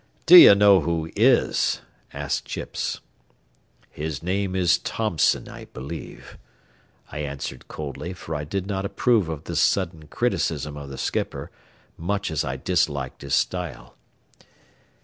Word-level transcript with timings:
"D'ye 0.25 0.55
know 0.55 0.79
who 0.79 1.11
is?" 1.15 1.81
asked 2.11 2.45
Chips. 2.45 3.01
"His 3.91 4.23
name 4.23 4.55
is 4.55 4.79
Thompson, 4.79 5.47
I 5.47 5.65
believe," 5.65 6.39
I 7.11 7.19
answered 7.19 7.67
coldly, 7.67 8.13
for 8.13 8.33
I 8.33 8.43
did 8.43 8.65
not 8.65 8.83
approve 8.83 9.29
of 9.29 9.43
this 9.43 9.59
sudden 9.61 10.07
criticism 10.07 10.75
of 10.75 10.89
the 10.89 10.97
skipper, 10.97 11.51
much 11.99 12.31
as 12.31 12.43
I 12.43 12.55
disliked 12.57 13.21
his 13.21 13.35
style. 13.35 13.95